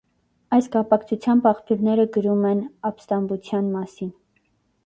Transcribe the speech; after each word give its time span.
Այս 0.55 0.69
կապակցությամբ 0.75 1.45
աղբյուրները 1.51 2.05
գրում 2.17 2.47
են 2.53 2.65
«ապստամբության» 2.91 3.73
մասին։ 3.77 4.11